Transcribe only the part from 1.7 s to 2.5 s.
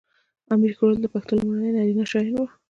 نرینه شاعر و.